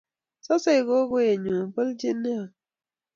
Sosei 0.45 0.81
kukoenyu 0.87 1.55
bolche 1.73 2.09
neoo 2.21 2.47